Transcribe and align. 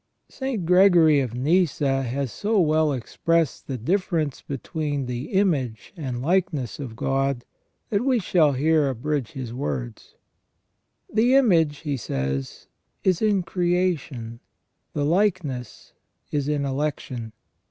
St. 0.29 0.65
Gregory 0.65 1.19
of 1.19 1.35
Nyssa 1.35 2.01
has 2.01 2.31
so 2.31 2.59
well 2.59 2.91
expressed 2.91 3.67
the 3.67 3.77
difference 3.77 4.41
between 4.41 5.05
the 5.05 5.33
image 5.33 5.93
and 5.95 6.23
likeness 6.23 6.79
of 6.79 6.95
God, 6.95 7.45
that 7.91 8.03
we 8.03 8.17
shall 8.17 8.53
here 8.53 8.89
abridge 8.89 9.33
his 9.33 9.53
words: 9.53 10.15
"The 11.13 11.35
image," 11.35 11.81
he 11.81 11.97
says, 11.97 12.65
"is 13.03 13.21
in 13.21 13.43
creation, 13.43 14.39
the 14.93 15.05
likeness 15.05 15.93
is 16.31 16.47
in 16.47 16.65
election. 16.65 17.31